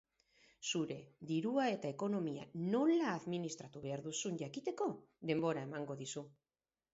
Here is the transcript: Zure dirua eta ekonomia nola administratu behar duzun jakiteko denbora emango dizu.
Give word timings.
Zure 0.69 0.95
dirua 1.31 1.65
eta 1.73 1.91
ekonomia 1.95 2.45
nola 2.77 3.11
administratu 3.11 3.83
behar 3.85 4.03
duzun 4.07 4.41
jakiteko 4.41 4.89
denbora 5.33 5.67
emango 5.69 6.01
dizu. 6.03 6.27